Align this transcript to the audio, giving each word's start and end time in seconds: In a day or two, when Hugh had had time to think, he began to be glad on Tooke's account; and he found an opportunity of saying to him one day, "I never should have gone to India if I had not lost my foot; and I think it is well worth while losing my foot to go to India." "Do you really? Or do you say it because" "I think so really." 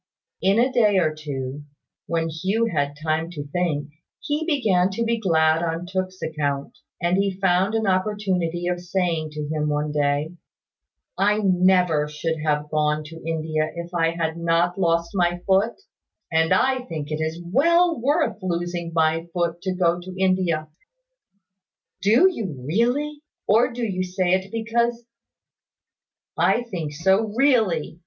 In 0.41 0.57
a 0.57 0.73
day 0.73 0.97
or 0.97 1.13
two, 1.13 1.61
when 2.07 2.27
Hugh 2.29 2.65
had 2.65 2.87
had 2.87 2.97
time 3.03 3.29
to 3.33 3.45
think, 3.49 3.91
he 4.19 4.43
began 4.47 4.89
to 4.89 5.03
be 5.03 5.19
glad 5.19 5.61
on 5.61 5.85
Tooke's 5.85 6.23
account; 6.23 6.75
and 6.99 7.17
he 7.17 7.39
found 7.39 7.75
an 7.75 7.85
opportunity 7.85 8.65
of 8.65 8.79
saying 8.81 9.29
to 9.33 9.47
him 9.49 9.69
one 9.69 9.91
day, 9.91 10.33
"I 11.19 11.37
never 11.43 12.07
should 12.07 12.39
have 12.43 12.71
gone 12.71 13.03
to 13.03 13.15
India 13.23 13.71
if 13.75 13.93
I 13.93 14.15
had 14.15 14.37
not 14.37 14.75
lost 14.79 15.11
my 15.13 15.37
foot; 15.45 15.79
and 16.31 16.51
I 16.51 16.81
think 16.85 17.11
it 17.11 17.21
is 17.21 17.39
well 17.39 17.99
worth 18.01 18.37
while 18.39 18.57
losing 18.57 18.93
my 18.95 19.27
foot 19.33 19.61
to 19.61 19.75
go 19.75 19.99
to 20.01 20.15
India." 20.19 20.67
"Do 22.01 22.27
you 22.27 22.59
really? 22.67 23.21
Or 23.47 23.71
do 23.71 23.85
you 23.85 24.03
say 24.03 24.31
it 24.33 24.49
because" 24.51 25.05
"I 26.35 26.63
think 26.63 26.91
so 26.93 27.31
really." 27.37 27.99